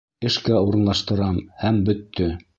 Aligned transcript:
Эшкә 0.29 0.61
урынлаштырам, 0.69 1.39
һәм 1.67 1.81
бөттө! 1.91 2.33